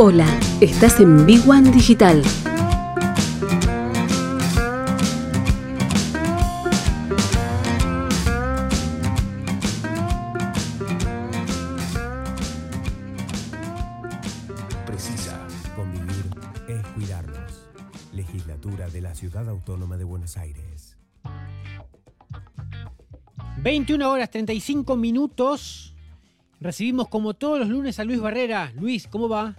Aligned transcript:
Hola, 0.00 0.28
estás 0.60 1.00
en 1.00 1.26
Big 1.26 1.40
One 1.50 1.72
Digital. 1.72 2.22
Precisa, 14.86 15.44
convivir 15.74 16.30
es 16.68 16.86
cuidarnos. 16.94 17.66
Legislatura 18.12 18.88
de 18.90 19.00
la 19.00 19.16
Ciudad 19.16 19.48
Autónoma 19.48 19.96
de 19.96 20.04
Buenos 20.04 20.36
Aires. 20.36 20.96
21 23.64 24.08
horas 24.08 24.30
35 24.30 24.96
minutos. 24.96 25.96
Recibimos 26.60 27.08
como 27.08 27.34
todos 27.34 27.58
los 27.58 27.68
lunes 27.68 27.98
a 27.98 28.04
Luis 28.04 28.20
Barrera. 28.20 28.70
Luis, 28.76 29.08
¿cómo 29.08 29.28
va? 29.28 29.56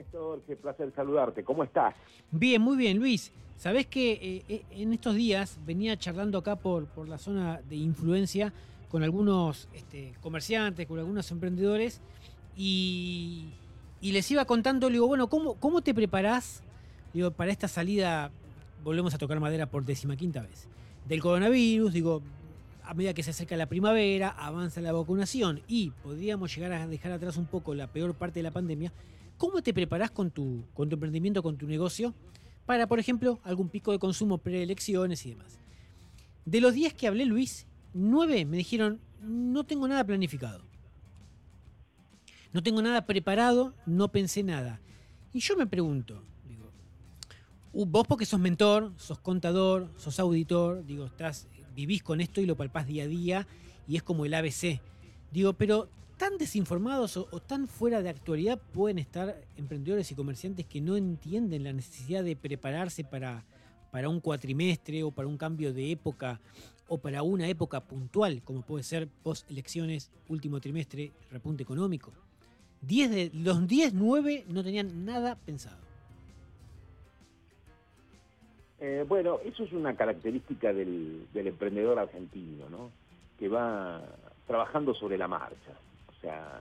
Néstor, 0.00 0.40
qué 0.46 0.56
placer 0.56 0.90
saludarte. 0.96 1.44
¿Cómo 1.44 1.62
estás? 1.62 1.94
Bien, 2.30 2.62
muy 2.62 2.78
bien, 2.78 2.98
Luis. 2.98 3.32
Sabés 3.58 3.86
que 3.86 4.12
eh, 4.12 4.44
eh, 4.48 4.62
en 4.70 4.94
estos 4.94 5.14
días 5.14 5.58
venía 5.66 5.98
charlando 5.98 6.38
acá 6.38 6.56
por, 6.56 6.86
por 6.86 7.06
la 7.06 7.18
zona 7.18 7.60
de 7.68 7.76
influencia 7.76 8.50
con 8.88 9.02
algunos 9.02 9.68
este, 9.74 10.14
comerciantes, 10.22 10.86
con 10.86 10.98
algunos 10.98 11.30
emprendedores 11.30 12.00
y, 12.56 13.50
les 14.00 14.30
iba 14.30 14.46
contando, 14.46 14.88
digo, 14.88 15.06
bueno, 15.06 15.28
¿cómo, 15.28 15.54
cómo 15.54 15.82
te 15.82 15.92
preparás 15.92 16.62
digo, 17.12 17.30
para 17.30 17.52
esta 17.52 17.68
salida? 17.68 18.30
Volvemos 18.82 19.12
a 19.12 19.18
tocar 19.18 19.38
madera 19.38 19.66
por 19.66 19.84
quinta 19.84 20.40
vez. 20.40 20.66
Del 21.06 21.20
coronavirus, 21.20 21.92
digo, 21.92 22.22
a 22.82 22.94
medida 22.94 23.12
que 23.12 23.22
se 23.22 23.32
acerca 23.32 23.54
la 23.58 23.66
primavera, 23.66 24.30
avanza 24.30 24.80
la 24.80 24.92
vacunación 24.92 25.60
y 25.68 25.90
podríamos 26.02 26.56
llegar 26.56 26.72
a 26.72 26.86
dejar 26.86 27.12
atrás 27.12 27.36
un 27.36 27.44
poco 27.44 27.74
la 27.74 27.88
peor 27.88 28.14
parte 28.14 28.38
de 28.38 28.44
la 28.44 28.50
pandemia. 28.50 28.90
¿Cómo 29.40 29.62
te 29.62 29.72
preparás 29.72 30.10
con 30.10 30.30
tu, 30.30 30.66
emprendimiento, 30.76 31.42
con 31.42 31.56
tu 31.56 31.66
negocio, 31.66 32.14
para, 32.66 32.86
por 32.86 32.98
ejemplo, 32.98 33.40
algún 33.42 33.70
pico 33.70 33.90
de 33.90 33.98
consumo 33.98 34.36
preelecciones 34.36 35.24
y 35.24 35.30
demás? 35.30 35.58
De 36.44 36.60
los 36.60 36.74
días 36.74 36.92
que 36.92 37.06
hablé, 37.06 37.24
Luis, 37.24 37.66
nueve 37.94 38.44
me 38.44 38.58
dijeron, 38.58 39.00
no 39.22 39.64
tengo 39.64 39.88
nada 39.88 40.04
planificado. 40.04 40.62
No 42.52 42.62
tengo 42.62 42.82
nada 42.82 43.06
preparado, 43.06 43.72
no 43.86 44.12
pensé 44.12 44.42
nada. 44.42 44.82
Y 45.32 45.40
yo 45.40 45.56
me 45.56 45.66
pregunto, 45.66 46.22
digo, 46.46 46.70
uh, 47.72 47.86
vos 47.86 48.06
porque 48.06 48.26
sos 48.26 48.40
mentor, 48.40 48.92
sos 48.98 49.20
contador, 49.20 49.88
sos 49.96 50.20
auditor, 50.20 50.84
digo, 50.84 51.06
estás, 51.06 51.48
vivís 51.74 52.02
con 52.02 52.20
esto 52.20 52.42
y 52.42 52.46
lo 52.46 52.58
palpás 52.58 52.86
día 52.86 53.04
a 53.04 53.06
día 53.06 53.46
y 53.88 53.96
es 53.96 54.02
como 54.02 54.26
el 54.26 54.34
ABC. 54.34 54.82
Digo, 55.32 55.54
pero 55.54 55.88
tan 56.20 56.36
desinformados 56.36 57.16
o, 57.16 57.24
tan 57.40 57.66
fuera 57.66 58.02
de 58.02 58.10
actualidad 58.10 58.60
pueden 58.74 58.98
estar 58.98 59.36
emprendedores 59.56 60.12
y 60.12 60.14
comerciantes 60.14 60.66
que 60.66 60.82
no 60.82 60.98
entienden 60.98 61.64
la 61.64 61.72
necesidad 61.72 62.22
de 62.22 62.36
prepararse 62.36 63.04
para, 63.04 63.42
para 63.90 64.10
un 64.10 64.20
cuatrimestre 64.20 65.02
o 65.02 65.12
para 65.12 65.26
un 65.26 65.38
cambio 65.38 65.72
de 65.72 65.90
época 65.90 66.38
o 66.88 66.98
para 66.98 67.22
una 67.22 67.48
época 67.48 67.80
puntual, 67.80 68.42
como 68.44 68.60
puede 68.60 68.84
ser 68.84 69.08
post 69.22 69.50
elecciones, 69.50 70.10
último 70.28 70.60
trimestre, 70.60 71.10
repunte 71.30 71.62
económico. 71.62 72.12
Diez 72.82 73.10
de, 73.10 73.30
los 73.32 73.66
10, 73.66 73.94
9 73.94 74.44
no 74.48 74.62
tenían 74.62 75.06
nada 75.06 75.36
pensado. 75.36 75.78
Eh, 78.78 79.06
bueno, 79.08 79.38
eso 79.42 79.64
es 79.64 79.72
una 79.72 79.96
característica 79.96 80.70
del, 80.74 81.26
del, 81.32 81.46
emprendedor 81.46 81.98
argentino, 81.98 82.68
¿no? 82.68 82.90
Que 83.38 83.48
va 83.48 84.02
trabajando 84.46 84.92
sobre 84.92 85.16
la 85.16 85.26
marcha. 85.26 85.72
O 86.20 86.22
sea, 86.22 86.60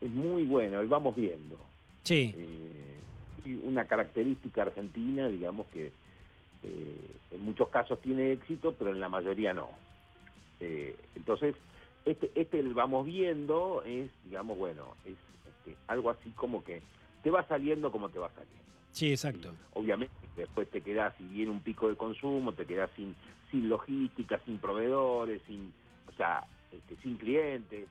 es 0.00 0.10
muy 0.10 0.44
bueno, 0.44 0.82
y 0.82 0.86
vamos 0.86 1.16
viendo. 1.16 1.58
Sí. 2.04 2.34
Eh, 2.36 3.00
y 3.44 3.54
una 3.54 3.84
característica 3.86 4.62
argentina, 4.62 5.28
digamos 5.28 5.66
que 5.68 5.92
eh, 6.62 7.10
en 7.32 7.44
muchos 7.44 7.68
casos 7.68 8.00
tiene 8.00 8.32
éxito, 8.32 8.74
pero 8.78 8.92
en 8.92 9.00
la 9.00 9.08
mayoría 9.08 9.52
no. 9.52 9.70
Eh, 10.60 10.96
entonces, 11.16 11.56
este, 12.04 12.30
este 12.34 12.60
el 12.60 12.74
vamos 12.74 13.06
viendo 13.06 13.82
es, 13.84 14.10
digamos, 14.24 14.56
bueno, 14.56 14.94
es 15.04 15.16
este, 15.48 15.76
algo 15.88 16.10
así 16.10 16.30
como 16.30 16.62
que 16.62 16.82
te 17.22 17.30
va 17.30 17.46
saliendo 17.48 17.90
como 17.90 18.08
te 18.08 18.18
va 18.18 18.28
saliendo. 18.30 18.62
Sí, 18.92 19.10
exacto. 19.10 19.48
Y, 19.48 19.78
obviamente, 19.78 20.14
después 20.36 20.68
te 20.70 20.80
quedás, 20.80 21.14
si 21.16 21.24
viene 21.24 21.50
un 21.50 21.60
pico 21.60 21.88
de 21.88 21.96
consumo, 21.96 22.52
te 22.52 22.66
quedás 22.66 22.90
sin, 22.94 23.16
sin 23.50 23.68
logística, 23.68 24.40
sin 24.44 24.58
proveedores, 24.58 25.42
sin, 25.46 25.72
o 26.08 26.12
sea, 26.16 26.44
este, 26.70 26.96
sin 27.02 27.16
clientes. 27.16 27.88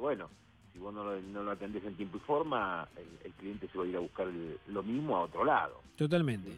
Bueno, 0.00 0.30
si 0.72 0.78
vos 0.78 0.94
no 0.94 1.04
lo, 1.04 1.20
no 1.20 1.42
lo 1.42 1.50
atendés 1.50 1.84
en 1.84 1.94
tiempo 1.94 2.16
y 2.16 2.20
forma, 2.20 2.88
el, 2.96 3.26
el, 3.26 3.32
cliente 3.34 3.68
se 3.68 3.78
va 3.78 3.84
a 3.84 3.86
ir 3.86 3.96
a 3.96 4.00
buscar 4.00 4.26
lo 4.68 4.82
mismo 4.82 5.16
a 5.16 5.22
otro 5.22 5.44
lado. 5.44 5.82
Totalmente. 5.96 6.50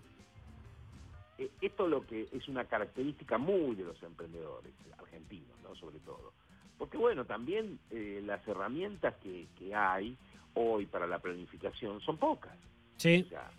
¿sí? 1.37 1.51
Esto 1.61 1.89
lo 1.89 2.07
que 2.07 2.29
es 2.33 2.49
una 2.49 2.65
característica 2.65 3.39
muy 3.39 3.75
de 3.75 3.85
los 3.85 4.01
emprendedores 4.03 4.73
argentinos, 4.99 5.59
¿no? 5.63 5.75
Sobre 5.75 5.99
todo. 6.01 6.33
Porque 6.79 6.97
bueno, 6.97 7.25
también 7.25 7.79
eh, 7.91 8.23
las 8.25 8.47
herramientas 8.47 9.15
que, 9.23 9.47
que, 9.59 9.75
hay 9.75 10.17
hoy 10.55 10.87
para 10.87 11.07
la 11.07 11.19
planificación 11.19 12.01
son 12.01 12.19
pocas. 12.19 12.57
Sí. 12.97 13.25
O 13.27 13.29
sea, 13.29 13.51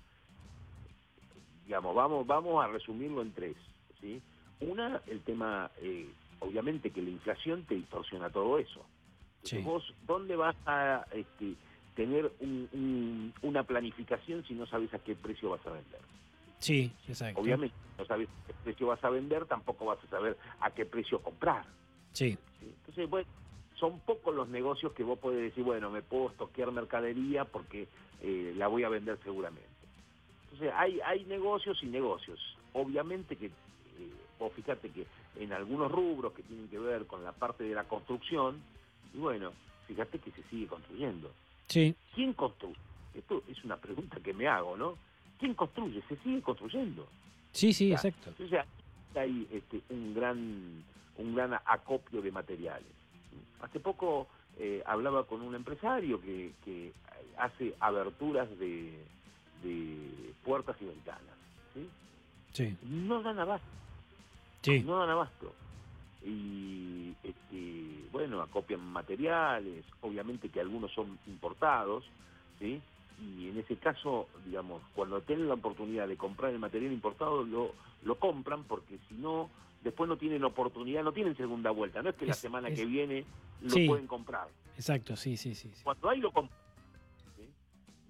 digamos, 1.66 1.96
vamos, 1.96 2.28
vamos 2.28 2.64
a 2.64 2.68
resumirlo 2.68 3.22
en 3.22 3.32
tres. 3.34 3.56
¿sí? 4.00 4.22
Una, 4.62 5.02
el 5.08 5.22
tema, 5.22 5.72
eh, 5.82 6.08
obviamente 6.40 6.92
que 6.92 7.02
la 7.02 7.10
inflación 7.10 7.64
te 7.64 7.76
distorsiona 7.76 8.30
todo 8.30 8.60
eso. 8.60 8.86
Sí. 9.44 9.60
Vos, 9.60 9.94
¿dónde 10.08 10.36
vas 10.36 10.56
a 10.66 11.06
este, 11.14 11.56
tener 11.96 12.32
un, 12.40 12.70
un, 12.72 13.34
una 13.42 13.64
planificación 13.64 14.44
si 14.46 14.54
no 14.54 14.66
sabes 14.66 14.94
a 14.94 15.00
qué 15.00 15.16
precio 15.16 15.50
vas 15.50 15.66
a 15.66 15.72
vender? 15.72 16.00
Sí, 16.60 16.92
exacto. 17.08 17.42
Obviamente, 17.42 17.76
no 17.98 18.06
sabes 18.06 18.30
a 18.30 18.48
qué 18.48 18.54
precio 18.64 18.88
vas 18.88 19.04
a 19.04 19.10
vender, 19.10 19.46
tampoco 19.46 19.86
vas 19.86 20.00
a 20.04 20.08
saber 20.08 20.38
a 20.62 20.72
qué 20.72 20.86
precio 20.86 21.20
comprar. 21.20 21.66
Sí. 22.14 22.38
¿sí? 22.60 22.74
Entonces, 22.80 23.10
bueno, 23.10 23.28
son 23.76 24.00
pocos 24.00 24.34
los 24.34 24.48
negocios 24.48 24.94
que 24.94 25.04
vos 25.04 25.20
podés 25.20 25.42
decir, 25.42 25.64
bueno, 25.64 25.90
me 25.90 26.02
puedo 26.02 26.30
estoquear 26.30 26.72
mercadería 26.72 27.44
porque 27.44 27.88
eh, 28.22 28.54
la 28.56 28.68
voy 28.68 28.86
a 28.86 28.90
vender 28.90 29.20
seguramente. 29.26 29.68
Entonces, 30.44 30.72
hay, 30.78 31.02
hay 31.02 31.26
negocios 31.26 31.84
y 31.84 31.88
negocios. 31.88 32.40
Obviamente 32.72 33.36
que, 33.36 33.48
eh, 33.48 33.52
vos 34.40 34.54
fíjate 34.54 34.90
que 34.90 35.06
en 35.38 35.52
algunos 35.52 35.92
rubros 35.92 36.32
que 36.32 36.44
tienen 36.44 36.70
que 36.70 36.80
ver 36.80 37.06
con 37.08 37.26
la 37.26 37.34
parte 37.34 37.66
de 37.66 37.76
la 37.76 37.84
construcción, 37.84 38.62
y 39.14 39.18
bueno, 39.18 39.52
fíjate 39.88 40.20
que 40.20 40.32
se 40.32 40.44
sigue 40.44 40.68
construyendo. 40.68 41.32
Sí. 41.68 41.96
¿Quién 42.14 42.34
construye? 42.34 42.76
Esto 43.14 43.44
es 43.48 43.64
una 43.64 43.78
pregunta 43.78 44.20
que 44.20 44.34
me 44.34 44.48
hago, 44.48 44.76
¿no? 44.76 44.98
¿Quién 45.40 45.54
construye? 45.54 46.02
Se 46.10 46.16
sigue 46.18 46.42
construyendo. 46.42 47.08
Sí, 47.52 47.74
sí, 47.74 47.94
o 47.94 47.98
sea, 47.98 48.10
exacto. 48.10 48.30
Entonces 48.32 48.66
hay 49.16 49.48
este, 49.52 49.82
un 49.90 50.14
gran 50.14 50.84
un 51.18 51.36
gran 51.36 51.54
acopio 51.66 52.22
de 52.22 52.32
materiales. 52.32 52.88
Hace 53.62 53.80
poco 53.80 54.28
eh, 54.58 54.82
hablaba 54.86 55.26
con 55.26 55.42
un 55.42 55.56
empresario 55.56 56.20
que, 56.22 56.54
que 56.64 56.92
hace 57.38 57.76
aberturas 57.80 58.50
de, 58.60 59.04
de, 59.64 60.34
puertas 60.44 60.76
y 60.82 60.86
ventanas. 60.86 61.22
¿sí? 61.74 61.90
Sí. 62.54 62.78
No 62.84 63.22
dan 63.22 63.40
abasto. 63.40 63.68
Sí. 64.62 64.82
No 64.82 65.00
dan 65.00 65.10
abasto. 65.10 65.54
Y 66.26 67.14
este, 67.24 68.08
bueno, 68.12 68.42
acopian 68.42 68.82
materiales, 68.82 69.84
obviamente 70.02 70.50
que 70.50 70.62
algunos 70.62 70.92
son 70.94 71.20
importados, 71.28 72.06
¿sí? 72.60 72.82
y 73.20 73.50
en 73.50 73.60
ese 73.60 73.76
caso, 73.78 74.28
digamos, 74.46 74.82
cuando 74.96 75.22
tienen 75.22 75.48
la 75.48 75.54
oportunidad 75.54 76.08
de 76.08 76.18
comprar 76.18 76.52
el 76.52 76.60
material 76.60 76.92
importado, 76.92 77.44
lo, 77.44 77.74
lo 78.04 78.16
compran 78.16 78.64
porque 78.64 78.98
si 79.08 79.16
no, 79.16 79.50
después 79.84 80.08
no 80.10 80.18
tienen 80.18 80.44
oportunidad, 80.44 81.04
no 81.04 81.12
tienen 81.12 81.36
segunda 81.38 81.72
vuelta. 81.72 82.02
No 82.02 82.10
es 82.10 82.16
que 82.16 82.26
es, 82.26 82.30
la 82.30 82.36
semana 82.36 82.70
es, 82.70 82.76
que 82.76 82.86
viene 82.86 83.26
lo 83.62 83.70
sí, 83.70 83.88
pueden 83.88 84.08
comprar. 84.08 84.48
Exacto, 84.76 85.16
sí, 85.16 85.38
sí, 85.38 85.56
sí. 85.56 85.70
sí. 85.74 85.84
Cuando 85.84 86.10
hay 86.10 86.20
lo 86.20 86.32
compran. 86.32 86.63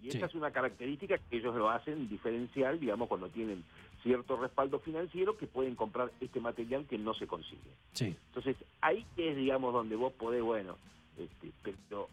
¿Sí? 0.03 0.07
Y 0.07 0.17
esa 0.17 0.27
sí. 0.27 0.31
es 0.31 0.35
una 0.35 0.51
característica 0.51 1.17
que 1.17 1.37
ellos 1.37 1.55
lo 1.55 1.69
hacen 1.69 2.09
diferencial, 2.09 2.79
digamos, 2.79 3.07
cuando 3.07 3.29
tienen 3.29 3.63
cierto 4.01 4.35
respaldo 4.35 4.79
financiero 4.79 5.37
que 5.37 5.47
pueden 5.47 5.75
comprar 5.75 6.11
este 6.19 6.39
material 6.39 6.85
que 6.85 6.97
no 6.97 7.13
se 7.13 7.25
consigue. 7.25 7.71
Sí. 7.93 8.15
Entonces, 8.27 8.57
ahí 8.81 9.05
es, 9.15 9.35
digamos, 9.35 9.73
donde 9.73 9.95
vos 9.95 10.11
podés, 10.13 10.41
bueno, 10.41 10.77
este, 11.17 11.51
pero 11.63 12.09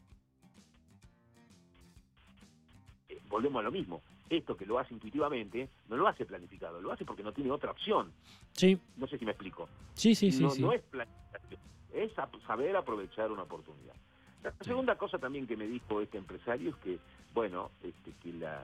volvemos 3.28 3.60
a 3.60 3.64
lo 3.64 3.72
mismo. 3.72 4.02
Esto 4.28 4.56
que 4.56 4.64
lo 4.64 4.78
hace 4.78 4.94
intuitivamente, 4.94 5.68
no 5.88 5.96
lo 5.96 6.06
hace 6.06 6.24
planificado, 6.24 6.80
lo 6.80 6.92
hace 6.92 7.04
porque 7.04 7.24
no 7.24 7.32
tiene 7.32 7.50
otra 7.50 7.72
opción. 7.72 8.12
Sí. 8.52 8.78
No 8.96 9.08
sé 9.08 9.18
si 9.18 9.24
me 9.24 9.32
explico. 9.32 9.68
Sí, 9.94 10.14
sí, 10.14 10.30
sí. 10.30 10.42
No, 10.42 10.50
sí. 10.50 10.62
no 10.62 10.72
es 10.72 10.82
planificación, 10.82 11.60
es 11.92 12.12
saber 12.46 12.76
aprovechar 12.76 13.32
una 13.32 13.42
oportunidad. 13.42 13.94
La 14.42 14.54
segunda 14.62 14.96
cosa 14.96 15.18
también 15.18 15.46
que 15.46 15.56
me 15.56 15.66
dijo 15.66 16.00
este 16.00 16.16
empresario 16.18 16.70
es 16.70 16.76
que, 16.76 16.98
bueno, 17.34 17.70
este, 17.82 18.12
que 18.22 18.32
la, 18.32 18.60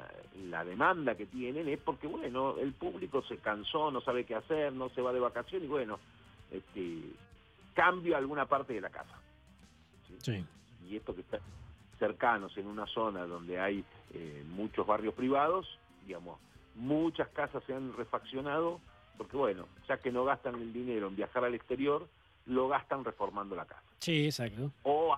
la, 0.48 0.64
demanda 0.64 1.14
que 1.14 1.26
tienen 1.26 1.68
es 1.68 1.78
porque, 1.78 2.06
bueno, 2.06 2.56
el 2.58 2.72
público 2.72 3.22
se 3.22 3.38
cansó, 3.38 3.90
no 3.90 4.00
sabe 4.00 4.24
qué 4.24 4.34
hacer, 4.34 4.72
no 4.72 4.88
se 4.90 5.02
va 5.02 5.12
de 5.12 5.20
vacaciones 5.20 5.66
y, 5.66 5.70
bueno, 5.70 5.98
este, 6.50 7.02
cambio 7.74 8.16
alguna 8.16 8.46
parte 8.46 8.72
de 8.72 8.80
la 8.80 8.90
casa. 8.90 9.14
¿sí? 10.08 10.16
sí. 10.20 10.44
Y 10.88 10.96
esto 10.96 11.14
que 11.14 11.20
está 11.20 11.38
cercanos 11.98 12.56
en 12.56 12.66
una 12.66 12.86
zona 12.86 13.26
donde 13.26 13.58
hay 13.58 13.84
eh, 14.12 14.44
muchos 14.48 14.86
barrios 14.86 15.14
privados, 15.14 15.78
digamos, 16.06 16.38
muchas 16.74 17.28
casas 17.28 17.62
se 17.66 17.74
han 17.74 17.96
refaccionado, 17.96 18.80
porque 19.16 19.36
bueno, 19.36 19.66
ya 19.88 19.98
que 19.98 20.12
no 20.12 20.24
gastan 20.24 20.56
el 20.56 20.72
dinero 20.72 21.08
en 21.08 21.16
viajar 21.16 21.44
al 21.44 21.54
exterior, 21.54 22.06
lo 22.46 22.68
gastan 22.68 23.04
reformando 23.04 23.56
la 23.56 23.64
casa. 23.64 23.82
Sí, 23.98 24.26
exacto. 24.26 24.70
O 24.82 25.16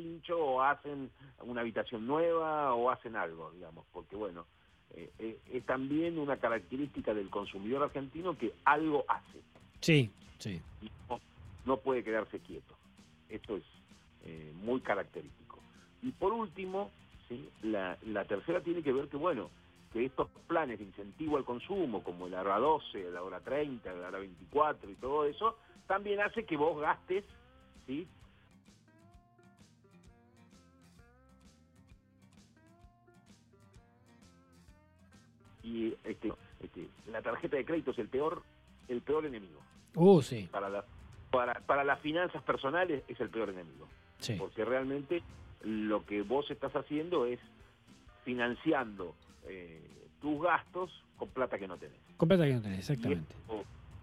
pincho, 0.00 0.38
o 0.38 0.62
hacen 0.62 1.10
una 1.42 1.60
habitación 1.60 2.06
nueva, 2.06 2.74
o 2.74 2.90
hacen 2.90 3.16
algo, 3.16 3.50
digamos, 3.52 3.84
porque 3.92 4.16
bueno, 4.16 4.46
eh, 4.94 5.10
eh, 5.18 5.38
es 5.52 5.64
también 5.66 6.18
una 6.18 6.38
característica 6.38 7.12
del 7.14 7.28
consumidor 7.30 7.82
argentino 7.82 8.36
que 8.36 8.52
algo 8.64 9.04
hace. 9.08 9.40
Sí, 9.80 10.10
sí. 10.38 10.60
Y 10.82 10.90
no, 11.08 11.20
no 11.66 11.76
puede 11.78 12.02
quedarse 12.02 12.40
quieto. 12.40 12.74
Esto 13.28 13.56
es 13.56 13.64
eh, 14.24 14.52
muy 14.62 14.80
característico. 14.80 15.58
Y 16.02 16.12
por 16.12 16.32
último, 16.32 16.90
¿sí? 17.28 17.48
la, 17.62 17.96
la 18.06 18.24
tercera 18.24 18.60
tiene 18.62 18.82
que 18.82 18.92
ver 18.92 19.08
que, 19.08 19.16
bueno, 19.16 19.50
que 19.92 20.04
estos 20.04 20.28
planes 20.46 20.78
de 20.78 20.86
incentivo 20.86 21.36
al 21.36 21.44
consumo, 21.44 22.02
como 22.02 22.26
el 22.26 22.34
hora 22.34 22.58
12, 22.58 23.10
la 23.10 23.22
hora 23.22 23.40
30, 23.40 23.92
la 23.92 24.08
hora 24.08 24.18
24 24.18 24.90
y 24.90 24.94
todo 24.94 25.26
eso, 25.26 25.56
también 25.86 26.20
hace 26.20 26.44
que 26.44 26.56
vos 26.56 26.80
gastes, 26.80 27.24
¿sí? 27.86 28.06
Y 35.62 35.94
este, 36.04 36.32
este, 36.62 36.88
la 37.10 37.22
tarjeta 37.22 37.56
de 37.56 37.64
crédito 37.64 37.90
es 37.90 37.98
el 37.98 38.08
peor, 38.08 38.42
el 38.88 39.02
peor 39.02 39.26
enemigo. 39.26 39.60
Uh, 39.94 40.22
sí. 40.22 40.48
Para, 40.50 40.68
la, 40.68 40.84
para, 41.30 41.54
para 41.60 41.84
las 41.84 42.00
finanzas 42.00 42.42
personales 42.42 43.02
es 43.08 43.20
el 43.20 43.30
peor 43.30 43.50
enemigo. 43.50 43.88
Sí. 44.18 44.36
Porque 44.38 44.64
realmente 44.64 45.22
lo 45.62 46.04
que 46.06 46.22
vos 46.22 46.50
estás 46.50 46.74
haciendo 46.74 47.26
es 47.26 47.38
financiando 48.24 49.14
eh, 49.46 49.82
tus 50.20 50.42
gastos 50.42 50.90
con 51.16 51.28
plata 51.28 51.58
que 51.58 51.68
no 51.68 51.76
tenés. 51.76 51.98
Con 52.16 52.28
plata 52.28 52.46
que 52.46 52.54
no 52.54 52.62
tenés, 52.62 52.78
exactamente. 52.78 53.34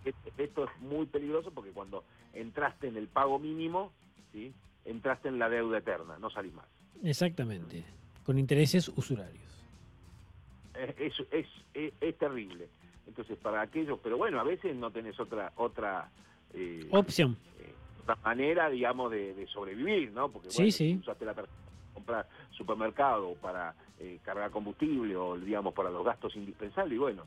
Esto, 0.06 0.31
esto, 0.38 0.63
es 0.65 0.81
muy 0.81 1.06
peligroso 1.06 1.51
porque 1.51 1.71
cuando 1.71 2.04
entraste 2.33 2.88
en 2.88 2.98
el 2.98 3.07
pago 3.07 3.39
mínimo, 3.39 3.92
¿sí? 4.31 4.54
entraste 4.86 5.27
en 5.27 5.39
la 5.39 5.50
deuda 5.50 5.80
eterna, 5.80 6.18
no 6.18 6.30
salís 6.30 6.54
más. 6.54 6.65
Exactamente. 7.04 7.83
Con 8.24 8.39
intereses 8.39 8.89
usurarios. 8.89 9.56
Es, 10.78 11.14
es, 11.32 11.48
es, 11.74 11.94
es 12.00 12.18
terrible. 12.18 12.68
Entonces, 13.08 13.38
para 13.38 13.62
aquellos, 13.62 14.00
pero 14.04 14.18
bueno, 14.18 14.40
a 14.40 14.44
veces 14.44 14.76
no 14.76 14.92
tenés 14.92 15.20
otra 15.20 15.52
otra 15.56 16.10
eh, 16.54 16.88
opción. 16.92 17.38
Eh, 17.60 17.74
otra 18.02 18.16
manera, 18.18 18.70
digamos, 18.70 19.12
de, 19.12 19.34
de, 19.34 19.48
sobrevivir, 19.48 20.12
¿no? 20.12 20.30
Porque 20.30 20.50
bueno, 20.56 20.72
sí. 20.72 20.98
usaste 21.02 21.26
la 21.26 21.34
tarjeta 21.34 21.58
para 21.58 21.94
comprar 21.94 22.30
supermercado, 22.52 23.36
para 23.36 23.76
eh, 24.00 24.20
cargar 24.24 24.52
combustible 24.52 25.16
o, 25.16 25.38
digamos, 25.38 25.74
para 25.74 25.90
los 25.90 26.06
gastos 26.06 26.36
indispensables, 26.36 26.96
y 26.96 27.00
bueno, 27.00 27.26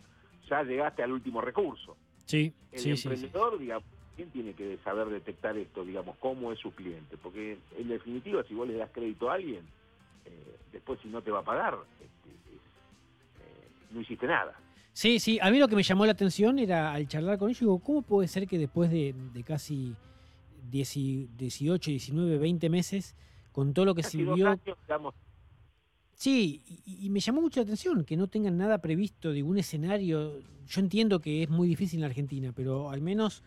ya 0.49 0.63
llegaste 0.63 1.03
al 1.03 1.13
último 1.13 1.41
recurso. 1.41 1.97
Sí, 2.27 2.53
El 2.73 2.81
sí, 2.81 2.91
emprendedor, 2.91 3.55
sí, 3.55 3.65
digamos, 3.65 3.85
¿quién 4.17 4.31
tiene 4.31 4.55
que 4.55 4.79
saber 4.85 5.09
detectar 5.09 5.57
esto, 5.57 5.85
digamos, 5.85 6.17
cómo 6.19 6.53
es 6.53 6.59
su 6.59 6.73
cliente? 6.73 7.17
Porque 7.17 7.59
en 7.77 7.89
definitiva, 7.89 8.45
si 8.45 8.55
vos 8.55 8.69
le 8.69 8.75
das 8.75 8.91
crédito 8.93 9.31
a 9.31 9.35
alguien, 9.35 9.65
eh, 10.27 10.57
después 10.73 11.01
si 11.01 11.09
no 11.09 11.23
te 11.23 11.31
va 11.31 11.41
a 11.41 11.45
pagar, 11.45 11.79
este, 12.01 12.50
es, 12.50 12.50
no 13.91 14.01
hiciste 14.01 14.27
nada. 14.27 14.59
Sí, 14.93 15.19
sí, 15.19 15.39
a 15.41 15.51
mí 15.51 15.59
lo 15.59 15.69
que 15.69 15.77
me 15.77 15.83
llamó 15.83 16.05
la 16.05 16.13
atención 16.13 16.59
era 16.59 16.93
al 16.93 17.07
charlar 17.07 17.39
con 17.39 17.49
ellos, 17.49 17.61
digo, 17.61 17.79
¿cómo 17.79 18.03
puede 18.03 18.29
ser 18.29 18.47
que 18.47 18.59
después 18.59 18.91
de, 18.91 19.15
de 19.33 19.43
casi 19.45 19.95
10, 20.71 21.37
18, 21.37 21.91
19, 21.91 22.39
20 22.39 22.69
meses, 22.69 23.15
con 23.53 23.73
todo 23.73 23.85
lo 23.85 23.95
que 23.95 24.03
Casi 24.03 24.19
se 24.19 24.25
dos 24.25 24.37
vio... 24.37 24.49
años, 24.49 24.77
digamos, 24.83 25.15
Sí, 26.15 26.63
y, 26.85 27.07
y 27.07 27.09
me 27.09 27.21
llamó 27.21 27.41
mucho 27.41 27.61
la 27.61 27.65
atención 27.65 28.05
que 28.05 28.15
no 28.15 28.27
tengan 28.27 28.59
nada 28.59 28.77
previsto 28.83 29.33
de 29.33 29.43
un 29.43 29.57
escenario. 29.57 30.39
Yo 30.67 30.81
entiendo 30.83 31.19
que 31.21 31.43
es 31.43 31.49
muy 31.49 31.67
difícil 31.67 32.01
en 32.01 32.05
Argentina, 32.05 32.53
pero 32.55 32.91
al 32.91 33.01
menos 33.01 33.43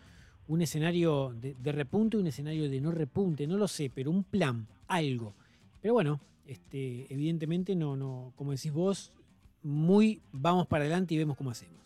un 0.48 0.62
escenario 0.64 1.36
de, 1.40 1.54
de 1.54 1.72
repunte, 1.72 2.18
un 2.18 2.26
escenario 2.26 2.68
de 2.68 2.82
no 2.82 2.90
repunte, 2.90 3.46
no 3.46 3.58
lo 3.58 3.68
sé, 3.68 3.92
pero 3.94 4.10
un 4.10 4.24
plan, 4.24 4.68
algo. 4.88 5.36
Pero 5.82 5.94
bueno, 5.94 6.20
este, 6.48 7.14
evidentemente 7.14 7.76
no, 7.76 7.96
no, 7.96 8.34
como 8.36 8.52
decís 8.54 8.72
vos, 8.74 9.12
muy 9.64 10.22
vamos 10.32 10.68
para 10.68 10.84
adelante 10.84 11.14
y 11.14 11.18
vemos 11.18 11.38
cómo 11.38 11.52
hacemos. 11.52 11.82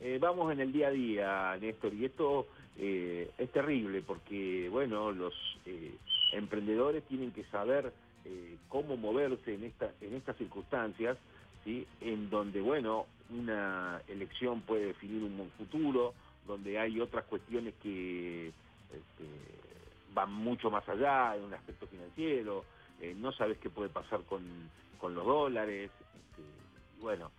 eh, 0.00 0.18
vamos 0.20 0.52
en 0.52 0.60
el 0.60 0.72
día 0.72 0.88
a 0.88 0.90
día, 0.90 1.56
Néstor, 1.60 1.94
y 1.94 2.04
esto 2.04 2.46
eh, 2.76 3.30
es 3.38 3.50
terrible 3.52 4.02
porque, 4.02 4.68
bueno, 4.70 5.12
los 5.12 5.34
eh, 5.64 5.94
emprendedores 6.32 7.04
tienen 7.04 7.30
que 7.32 7.44
saber 7.44 7.92
eh, 8.24 8.56
cómo 8.68 8.96
moverse 8.96 9.54
en, 9.54 9.64
esta, 9.64 9.92
en 10.00 10.14
estas 10.14 10.36
circunstancias, 10.36 11.16
¿sí? 11.64 11.86
en 12.00 12.30
donde, 12.30 12.60
bueno, 12.60 13.06
una 13.30 14.02
elección 14.08 14.60
puede 14.62 14.86
definir 14.86 15.22
un 15.22 15.50
futuro, 15.56 16.14
donde 16.46 16.78
hay 16.78 17.00
otras 17.00 17.24
cuestiones 17.24 17.74
que 17.82 18.48
este, 18.48 19.24
van 20.12 20.32
mucho 20.32 20.70
más 20.70 20.86
allá 20.88 21.36
en 21.36 21.44
un 21.44 21.54
aspecto 21.54 21.86
financiero, 21.86 22.64
eh, 23.00 23.14
no 23.16 23.32
sabes 23.32 23.58
qué 23.58 23.70
puede 23.70 23.88
pasar 23.90 24.22
con, 24.24 24.42
con 24.98 25.14
los 25.14 25.24
dólares, 25.24 25.90
este, 26.00 26.42
bueno, 27.00 27.30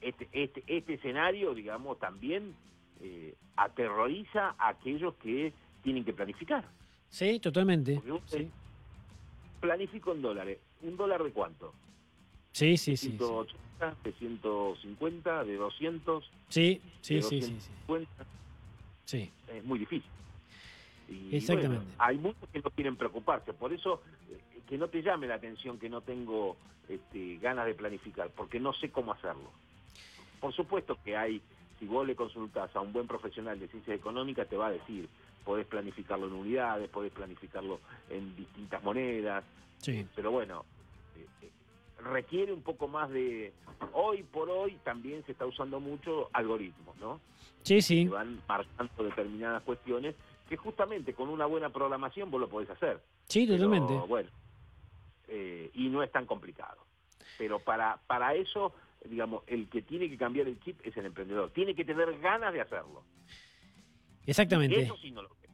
este, 0.00 0.28
este, 0.32 0.64
este 0.66 0.94
escenario, 0.94 1.54
digamos, 1.54 1.98
también 1.98 2.54
eh, 3.00 3.34
aterroriza 3.56 4.54
a 4.58 4.68
aquellos 4.70 5.14
que 5.16 5.52
tienen 5.82 6.04
que 6.04 6.12
planificar. 6.12 6.64
Sí, 7.08 7.38
totalmente. 7.40 8.00
Sí, 8.26 8.48
Planifico 9.60 10.12
en 10.12 10.22
dólares. 10.22 10.58
¿Un 10.82 10.96
dólar 10.96 11.22
de 11.22 11.30
cuánto? 11.30 11.72
sí, 12.52 12.76
sí. 12.76 12.96
sí, 12.96 13.10
sí. 13.10 13.16
180, 13.18 13.96
de 14.02 14.12
150, 14.12 15.44
de 15.44 15.56
200, 15.56 16.30
Sí, 16.48 16.80
sí, 17.00 17.14
de 17.16 17.22
sí, 17.22 17.42
sí, 17.42 17.46
sí. 17.60 17.70
250. 17.86 18.26
Sí, 19.04 19.30
Es 19.48 19.64
muy 19.64 19.78
difícil. 19.78 20.10
Y, 21.12 21.36
Exactamente. 21.36 21.84
bueno, 21.84 21.92
hay 21.98 22.18
muchos 22.18 22.48
que 22.50 22.60
no 22.60 22.70
quieren 22.70 22.96
preocuparse. 22.96 23.52
Por 23.52 23.72
eso, 23.72 24.02
eh, 24.30 24.38
que 24.68 24.78
no 24.78 24.88
te 24.88 25.02
llame 25.02 25.26
la 25.26 25.34
atención 25.34 25.78
que 25.78 25.88
no 25.88 26.00
tengo 26.00 26.56
este, 26.88 27.38
ganas 27.38 27.66
de 27.66 27.74
planificar, 27.74 28.30
porque 28.30 28.58
no 28.58 28.72
sé 28.72 28.90
cómo 28.90 29.12
hacerlo. 29.12 29.50
Por 30.40 30.52
supuesto 30.52 30.98
que 31.04 31.16
hay, 31.16 31.40
si 31.78 31.86
vos 31.86 32.06
le 32.06 32.16
consultás 32.16 32.74
a 32.74 32.80
un 32.80 32.92
buen 32.92 33.06
profesional 33.06 33.58
de 33.60 33.68
ciencias 33.68 33.96
económicas, 33.96 34.48
te 34.48 34.56
va 34.56 34.68
a 34.68 34.72
decir, 34.72 35.08
podés 35.44 35.66
planificarlo 35.66 36.26
en 36.26 36.32
unidades, 36.32 36.88
podés 36.88 37.12
planificarlo 37.12 37.80
en 38.10 38.34
distintas 38.34 38.82
monedas, 38.82 39.44
sí. 39.78 40.06
pero 40.14 40.30
bueno, 40.30 40.64
eh, 41.16 41.26
eh, 41.42 41.50
requiere 42.02 42.52
un 42.52 42.62
poco 42.62 42.88
más 42.88 43.10
de... 43.10 43.52
Hoy 43.92 44.22
por 44.22 44.48
hoy 44.48 44.78
también 44.84 45.24
se 45.26 45.32
está 45.32 45.44
usando 45.44 45.80
mucho 45.80 46.30
algoritmos, 46.32 46.96
¿no? 46.98 47.20
Sí, 47.62 47.80
sí. 47.80 48.04
Que 48.04 48.10
van 48.10 48.40
marcando 48.48 49.04
determinadas 49.04 49.62
cuestiones 49.62 50.14
que 50.48 50.56
justamente 50.56 51.14
con 51.14 51.28
una 51.28 51.46
buena 51.46 51.70
programación 51.70 52.30
vos 52.30 52.40
lo 52.40 52.48
podés 52.48 52.70
hacer. 52.70 53.00
Sí, 53.28 53.46
Pero, 53.46 53.64
totalmente. 53.64 54.06
bueno, 54.06 54.30
eh, 55.28 55.70
y 55.74 55.88
no 55.88 56.02
es 56.02 56.12
tan 56.12 56.26
complicado. 56.26 56.84
Pero 57.38 57.58
para, 57.58 57.98
para 58.06 58.34
eso, 58.34 58.72
digamos, 59.08 59.42
el 59.46 59.68
que 59.68 59.82
tiene 59.82 60.08
que 60.08 60.18
cambiar 60.18 60.46
el 60.48 60.60
chip 60.60 60.78
es 60.84 60.96
el 60.96 61.06
emprendedor. 61.06 61.50
Tiene 61.50 61.74
que 61.74 61.84
tener 61.84 62.18
ganas 62.20 62.52
de 62.52 62.60
hacerlo. 62.60 63.02
Exactamente. 64.26 64.80
Eso 64.80 64.96
sí 64.98 65.10
no 65.10 65.22
lo 65.22 65.28
creo. 65.30 65.52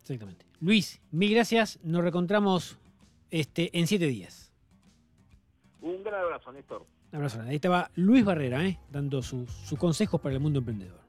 Exactamente. 0.00 0.46
Luis, 0.60 1.00
mil 1.10 1.34
gracias. 1.34 1.78
Nos 1.82 2.02
reencontramos 2.02 2.78
este, 3.30 3.76
en 3.76 3.86
siete 3.86 4.06
días. 4.06 4.52
Un 5.80 6.02
gran 6.04 6.22
abrazo, 6.22 6.52
Néstor. 6.52 6.86
Un 7.10 7.16
abrazo. 7.16 7.42
Ahí 7.42 7.56
estaba 7.56 7.90
Luis 7.96 8.24
Barrera, 8.24 8.64
¿eh? 8.64 8.78
dando 8.90 9.20
sus 9.20 9.50
sus 9.50 9.78
consejos 9.78 10.20
para 10.20 10.34
el 10.34 10.40
mundo 10.40 10.60
emprendedor. 10.60 11.01